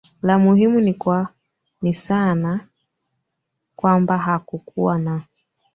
[0.21, 1.29] la muhimu ni kwa
[1.81, 2.67] ni sana
[3.75, 5.21] kwamba hakukuwa na